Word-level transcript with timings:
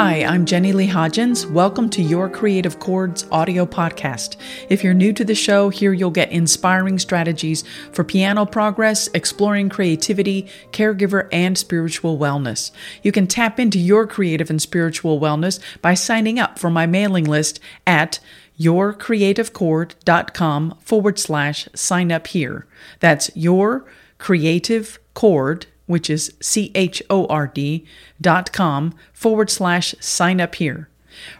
Hi, 0.00 0.22
I'm 0.22 0.46
Jenny 0.46 0.72
Leigh 0.72 0.86
Hodgins. 0.86 1.50
Welcome 1.50 1.90
to 1.90 2.02
Your 2.02 2.28
Creative 2.28 2.78
Chords 2.78 3.26
audio 3.32 3.66
podcast. 3.66 4.36
If 4.68 4.84
you're 4.84 4.94
new 4.94 5.12
to 5.12 5.24
the 5.24 5.34
show, 5.34 5.70
here 5.70 5.92
you'll 5.92 6.10
get 6.10 6.30
inspiring 6.30 7.00
strategies 7.00 7.64
for 7.90 8.04
piano 8.04 8.46
progress, 8.46 9.08
exploring 9.12 9.70
creativity, 9.70 10.46
caregiver, 10.70 11.28
and 11.32 11.58
spiritual 11.58 12.16
wellness. 12.16 12.70
You 13.02 13.10
can 13.10 13.26
tap 13.26 13.58
into 13.58 13.80
your 13.80 14.06
creative 14.06 14.50
and 14.50 14.62
spiritual 14.62 15.18
wellness 15.18 15.58
by 15.82 15.94
signing 15.94 16.38
up 16.38 16.60
for 16.60 16.70
my 16.70 16.86
mailing 16.86 17.24
list 17.24 17.58
at 17.84 18.20
yourcreativechord.com 18.58 20.78
forward 20.80 21.18
slash 21.18 21.68
sign 21.74 22.12
up 22.12 22.28
here. 22.28 22.66
That's 23.00 23.30
your 23.34 23.84
creative 24.18 24.98
chord 25.14 25.66
which 25.88 26.08
is 26.08 26.32
C 26.40 26.70
H 26.76 27.02
O 27.10 27.26
R 27.26 27.48
D 27.48 27.84
dot 28.20 28.52
com 28.52 28.94
forward 29.12 29.50
slash 29.50 29.96
sign 29.98 30.40
up 30.40 30.54
here. 30.56 30.88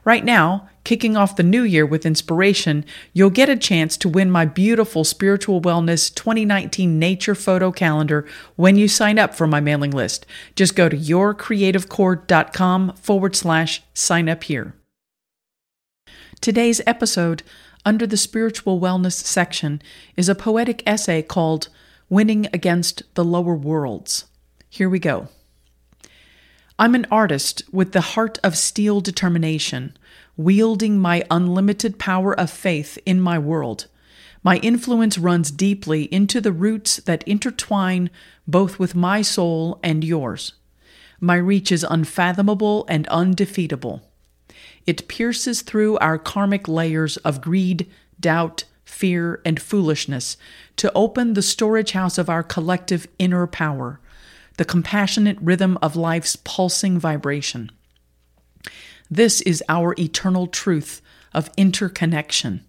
Right 0.05 0.25
now, 0.25 0.69
kicking 0.83 1.17
off 1.17 1.37
the 1.37 1.45
new 1.45 1.63
year 1.63 1.87
with 1.87 2.05
inspiration, 2.05 2.85
you'll 3.13 3.31
get 3.31 3.49
a 3.49 3.55
chance 3.55 3.97
to 3.99 4.09
win 4.09 4.29
my 4.29 4.45
beautiful 4.45 5.05
Spiritual 5.05 5.61
Wellness 5.61 6.13
2019 6.13 6.99
Nature 6.99 7.37
Photo 7.37 7.71
Calendar 7.71 8.27
when 8.57 8.77
you 8.77 8.89
sign 8.89 9.21
up 9.21 9.37
for 9.37 9.47
my 9.47 9.61
mailing 9.61 9.93
list. 9.93 10.27
Just 10.57 10.75
go 10.75 10.89
to 10.89 10.97
yourcreativechord.com 10.97 12.95
forward 12.95 13.37
slash 13.37 13.85
sign 13.95 14.29
up 14.29 14.43
here. 14.45 14.75
Today's 16.41 16.81
episode, 16.87 17.43
under 17.85 18.07
the 18.07 18.17
Spiritual 18.17 18.81
Wellness 18.81 19.15
section, 19.15 19.83
is 20.17 20.29
a 20.29 20.35
poetic 20.35 20.83
essay 20.87 21.23
called 21.23 21.69
Winning 22.09 22.47
Against 22.53 23.03
the 23.15 23.25
Lower 23.25 23.55
Worlds. 23.55 24.27
Here 24.69 24.89
we 24.89 24.99
go. 24.99 25.29
I'm 26.79 26.95
an 26.95 27.07
artist 27.11 27.63
with 27.73 27.93
the 27.93 28.01
heart 28.01 28.39
of 28.45 28.57
steel 28.57 29.01
determination, 29.01 29.97
wielding 30.37 30.99
my 30.99 31.25
unlimited 31.31 31.99
power 31.99 32.39
of 32.39 32.51
faith 32.51 32.99
in 33.05 33.21
my 33.21 33.39
world. 33.39 33.89
My 34.45 34.59
influence 34.59 35.19
runs 35.19 35.51
deeply 35.51 36.05
into 36.05 36.41
the 36.41 36.53
roots 36.53 36.99
that 36.99 37.27
intertwine 37.27 38.11
both 38.47 38.79
with 38.79 38.95
my 38.95 39.23
soul 39.23 39.81
and 39.83 40.05
yours. 40.05 40.53
My 41.21 41.35
reach 41.35 41.73
is 41.73 41.85
unfathomable 41.89 42.87
and 42.89 43.09
undefeatable. 43.09 44.08
It 44.89 45.07
pierces 45.07 45.61
through 45.61 45.99
our 45.99 46.17
karmic 46.17 46.67
layers 46.67 47.19
of 47.19 47.43
greed, 47.43 47.87
doubt, 48.19 48.65
fear, 48.87 49.43
and 49.45 49.61
foolishness 49.61 50.39
to 50.77 50.91
open 50.95 51.35
the 51.35 51.43
storage 51.43 51.93
house 51.93 52.17
of 52.17 52.31
our 52.31 52.43
collective 52.43 53.07
inner 53.19 53.47
power 53.47 54.01
the 54.57 54.65
compassionate 54.65 55.37
rhythm 55.43 55.79
of 55.83 55.95
life's 55.95 56.37
pulsing 56.37 56.99
vibration. 56.99 57.71
This 59.11 59.43
is 59.43 59.63
our 59.69 59.95
eternal 59.99 60.47
truth 60.47 61.03
of 61.35 61.51
interconnection. 61.59 62.65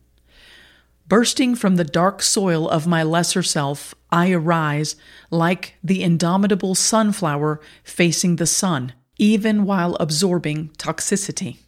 Bursting 1.07 1.55
from 1.55 1.77
the 1.77 1.85
dark 1.85 2.21
soil 2.21 2.69
of 2.69 2.85
my 2.85 3.01
lesser 3.01 3.41
self, 3.41 3.95
I 4.11 4.31
arise 4.33 4.97
like 5.31 5.75
the 5.81 6.03
indomitable 6.03 6.75
sunflower 6.75 7.61
facing 7.85 8.35
the 8.35 8.45
sun, 8.45 8.91
even 9.17 9.63
while 9.63 9.95
absorbing 10.01 10.69
toxicity. 10.77 11.59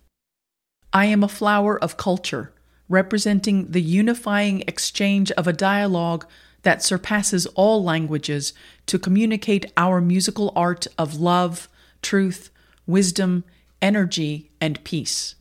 I 0.94 1.06
am 1.06 1.24
a 1.24 1.30
flower 1.30 1.82
of 1.82 1.98
culture, 1.98 2.52
representing 2.90 3.72
the 3.72 3.82
unifying 3.82 4.62
exchange 4.68 5.32
of 5.32 5.48
a 5.48 5.54
dialogue 5.54 6.26
that 6.64 6.84
surpasses 6.84 7.46
all 7.48 7.84
languages 7.84 8.54
to 8.88 9.00
communicate 9.00 9.72
our 9.78 10.02
musical 10.02 10.52
art 10.56 10.88
of 10.98 11.20
love, 11.20 11.70
truth, 12.02 12.50
wisdom, 12.86 13.44
energy, 13.82 14.52
and 14.60 14.84
peace. 14.84 15.36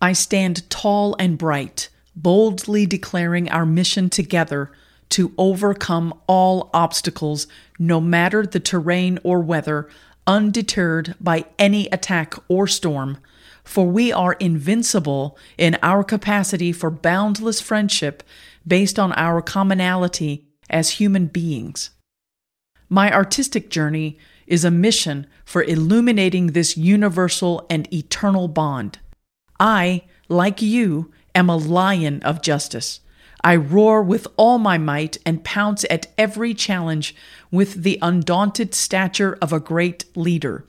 I 0.00 0.12
stand 0.12 0.68
tall 0.70 1.14
and 1.18 1.38
bright, 1.38 1.88
boldly 2.16 2.86
declaring 2.86 3.50
our 3.50 3.66
mission 3.66 4.10
together 4.10 4.70
to 5.10 5.32
overcome 5.38 6.14
all 6.26 6.70
obstacles, 6.72 7.46
no 7.78 8.00
matter 8.00 8.46
the 8.46 8.60
terrain 8.60 9.18
or 9.22 9.40
weather, 9.40 9.88
undeterred 10.26 11.14
by 11.20 11.44
any 11.58 11.86
attack 11.88 12.34
or 12.48 12.66
storm. 12.66 13.18
For 13.64 13.86
we 13.86 14.12
are 14.12 14.34
invincible 14.34 15.36
in 15.58 15.78
our 15.82 16.04
capacity 16.04 16.70
for 16.70 16.90
boundless 16.90 17.60
friendship 17.60 18.22
based 18.66 18.98
on 18.98 19.12
our 19.14 19.42
commonality 19.42 20.46
as 20.70 20.90
human 20.90 21.26
beings. 21.26 21.90
My 22.88 23.12
artistic 23.12 23.70
journey 23.70 24.18
is 24.46 24.64
a 24.64 24.70
mission 24.70 25.26
for 25.44 25.62
illuminating 25.62 26.48
this 26.48 26.76
universal 26.76 27.66
and 27.70 27.92
eternal 27.92 28.46
bond. 28.48 28.98
I, 29.58 30.02
like 30.28 30.60
you, 30.60 31.10
am 31.34 31.48
a 31.48 31.56
lion 31.56 32.22
of 32.22 32.42
justice. 32.42 33.00
I 33.42 33.56
roar 33.56 34.02
with 34.02 34.26
all 34.36 34.58
my 34.58 34.78
might 34.78 35.18
and 35.26 35.44
pounce 35.44 35.84
at 35.90 36.06
every 36.16 36.54
challenge 36.54 37.14
with 37.50 37.82
the 37.82 37.98
undaunted 38.00 38.74
stature 38.74 39.36
of 39.40 39.52
a 39.52 39.60
great 39.60 40.04
leader. 40.16 40.64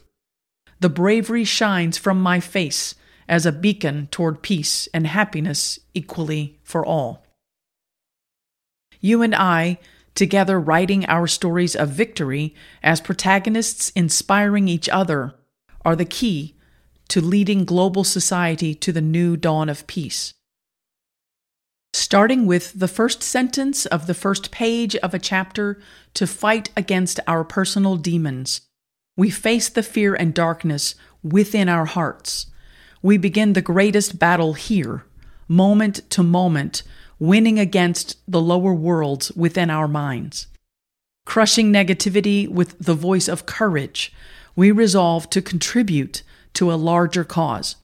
The 0.79 0.89
bravery 0.89 1.43
shines 1.43 1.97
from 1.97 2.21
my 2.21 2.39
face 2.39 2.95
as 3.27 3.45
a 3.45 3.51
beacon 3.51 4.07
toward 4.11 4.41
peace 4.41 4.87
and 4.93 5.07
happiness 5.07 5.79
equally 5.93 6.59
for 6.63 6.85
all. 6.85 7.25
You 8.99 9.21
and 9.21 9.33
I, 9.33 9.79
together 10.13 10.59
writing 10.59 11.05
our 11.05 11.27
stories 11.27 11.75
of 11.75 11.89
victory 11.89 12.55
as 12.83 13.01
protagonists 13.01 13.89
inspiring 13.91 14.67
each 14.67 14.89
other, 14.89 15.33
are 15.83 15.95
the 15.95 16.05
key 16.05 16.55
to 17.09 17.21
leading 17.21 17.65
global 17.65 18.03
society 18.03 18.73
to 18.75 18.91
the 18.91 19.01
new 19.01 19.37
dawn 19.37 19.69
of 19.69 19.85
peace. 19.87 20.33
Starting 21.93 22.45
with 22.45 22.77
the 22.77 22.87
first 22.87 23.23
sentence 23.23 23.85
of 23.85 24.07
the 24.07 24.13
first 24.13 24.51
page 24.51 24.95
of 24.97 25.13
a 25.13 25.19
chapter 25.19 25.79
to 26.13 26.27
fight 26.27 26.69
against 26.75 27.19
our 27.27 27.43
personal 27.43 27.95
demons, 27.95 28.61
we 29.17 29.29
face 29.29 29.69
the 29.69 29.83
fear 29.83 30.13
and 30.13 30.33
darkness 30.33 30.95
within 31.23 31.69
our 31.69 31.85
hearts. 31.85 32.47
We 33.01 33.17
begin 33.17 33.53
the 33.53 33.61
greatest 33.61 34.19
battle 34.19 34.53
here, 34.53 35.05
moment 35.47 36.09
to 36.11 36.23
moment, 36.23 36.83
winning 37.19 37.59
against 37.59 38.17
the 38.27 38.41
lower 38.41 38.73
worlds 38.73 39.31
within 39.33 39.69
our 39.69 39.87
minds. 39.87 40.47
Crushing 41.25 41.71
negativity 41.71 42.47
with 42.47 42.77
the 42.79 42.93
voice 42.93 43.27
of 43.27 43.45
courage, 43.45 44.13
we 44.55 44.71
resolve 44.71 45.29
to 45.31 45.41
contribute 45.41 46.23
to 46.53 46.71
a 46.71 46.75
larger 46.75 47.23
cause. 47.23 47.75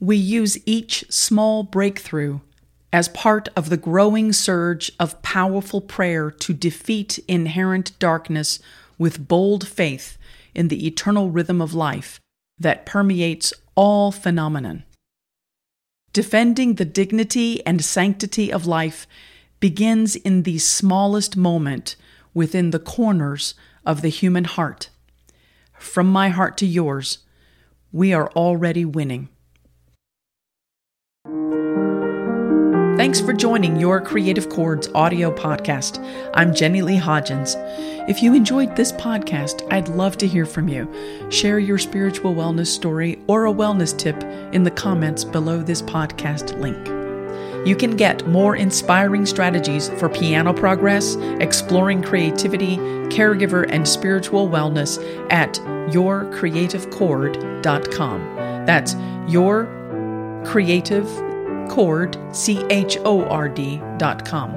We 0.00 0.16
use 0.16 0.58
each 0.66 1.04
small 1.10 1.62
breakthrough 1.62 2.40
as 2.92 3.08
part 3.08 3.48
of 3.56 3.70
the 3.70 3.76
growing 3.76 4.32
surge 4.32 4.92
of 5.00 5.20
powerful 5.22 5.80
prayer 5.80 6.30
to 6.30 6.52
defeat 6.52 7.18
inherent 7.26 7.98
darkness 7.98 8.60
with 8.98 9.28
bold 9.28 9.66
faith 9.66 10.18
in 10.54 10.68
the 10.68 10.86
eternal 10.86 11.30
rhythm 11.30 11.60
of 11.60 11.74
life 11.74 12.20
that 12.58 12.86
permeates 12.86 13.52
all 13.74 14.12
phenomenon. 14.12 14.84
Defending 16.12 16.74
the 16.74 16.84
dignity 16.84 17.64
and 17.66 17.84
sanctity 17.84 18.52
of 18.52 18.66
life 18.66 19.06
begins 19.58 20.14
in 20.14 20.44
the 20.44 20.58
smallest 20.58 21.36
moment 21.36 21.96
within 22.32 22.70
the 22.70 22.78
corners 22.78 23.54
of 23.84 24.02
the 24.02 24.08
human 24.08 24.44
heart. 24.44 24.90
From 25.78 26.06
my 26.06 26.28
heart 26.28 26.56
to 26.58 26.66
yours, 26.66 27.18
we 27.92 28.12
are 28.12 28.30
already 28.30 28.84
winning. 28.84 29.28
Thanks 33.14 33.24
for 33.24 33.32
joining 33.32 33.78
your 33.78 34.00
Creative 34.00 34.48
Chords 34.48 34.88
audio 34.92 35.30
podcast. 35.30 36.04
I'm 36.34 36.52
Jenny 36.52 36.82
Leigh 36.82 36.98
Hodgins. 36.98 37.54
If 38.08 38.24
you 38.24 38.34
enjoyed 38.34 38.74
this 38.74 38.90
podcast, 38.90 39.62
I'd 39.72 39.86
love 39.86 40.18
to 40.18 40.26
hear 40.26 40.44
from 40.44 40.66
you. 40.66 40.92
Share 41.30 41.60
your 41.60 41.78
spiritual 41.78 42.34
wellness 42.34 42.66
story 42.66 43.20
or 43.28 43.46
a 43.46 43.52
wellness 43.52 43.96
tip 43.96 44.20
in 44.52 44.64
the 44.64 44.70
comments 44.72 45.22
below 45.22 45.62
this 45.62 45.80
podcast 45.80 46.58
link. 46.58 46.88
You 47.64 47.76
can 47.76 47.96
get 47.96 48.26
more 48.26 48.56
inspiring 48.56 49.26
strategies 49.26 49.90
for 49.90 50.08
piano 50.08 50.52
progress, 50.52 51.14
exploring 51.38 52.02
creativity, 52.02 52.78
caregiver, 53.10 53.64
and 53.70 53.86
spiritual 53.86 54.48
wellness 54.48 54.98
at 55.30 55.54
yourcreativechord.com. 55.92 58.66
That's 58.66 58.96
your 59.28 59.68
creative 60.44 61.06
chord, 61.68 62.16
C 62.32 62.64
H 62.70 62.96
O 63.04 63.24
R 63.24 63.48
D 63.48 63.80
dot 63.98 64.24
com. 64.24 64.54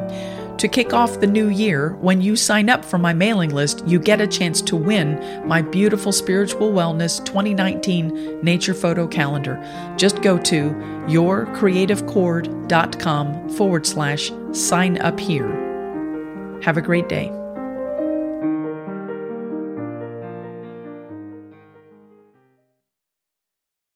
To 0.57 0.67
kick 0.67 0.91
off 0.91 1.19
the 1.19 1.27
new 1.27 1.49
year, 1.49 1.93
when 2.01 2.19
you 2.19 2.35
sign 2.35 2.67
up 2.67 2.83
for 2.83 2.97
my 2.97 3.13
mailing 3.13 3.51
list, 3.51 3.87
you 3.87 3.99
get 3.99 4.19
a 4.19 4.27
chance 4.27 4.59
to 4.63 4.75
win 4.75 5.47
my 5.47 5.61
beautiful 5.61 6.11
Spiritual 6.11 6.71
Wellness 6.71 7.23
2019 7.23 8.39
Nature 8.41 8.73
Photo 8.73 9.05
Calendar. 9.05 9.63
Just 9.97 10.23
go 10.23 10.39
to 10.39 10.71
yourcreativechord.com 11.07 13.49
forward 13.49 13.85
slash 13.85 14.31
sign 14.51 14.97
up 14.97 15.19
here. 15.19 16.59
Have 16.63 16.77
a 16.77 16.81
great 16.81 17.07
day. 17.07 17.31